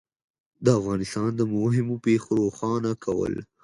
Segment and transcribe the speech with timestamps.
[0.65, 3.33] د افغانستان د مهمو پېښو روښانه کول